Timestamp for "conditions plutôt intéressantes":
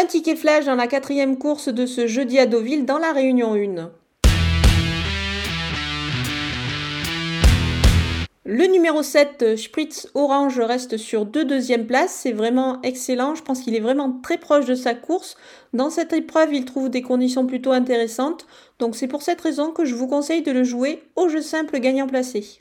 17.02-18.46